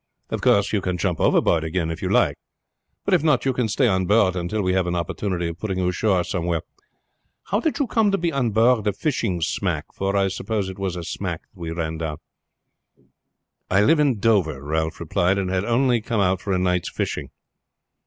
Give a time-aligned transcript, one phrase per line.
[0.31, 2.35] Of course you can jump overboard again if you like,
[3.05, 5.77] but if not you can stay on board until we have an opportunity of putting
[5.77, 6.63] you ashore somewhere.
[7.49, 9.85] How did you come to be on board a fishing smack?
[9.93, 12.17] For I suppose it was a smack that we run down."
[13.69, 17.29] "I live at Dover," Ralph replied, "and had only come out for a night's fishing."